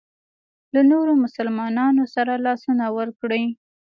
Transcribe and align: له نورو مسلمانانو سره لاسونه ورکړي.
له 0.73 0.81
نورو 0.91 1.13
مسلمانانو 1.23 2.03
سره 2.15 2.33
لاسونه 2.45 2.85
ورکړي. 2.97 3.43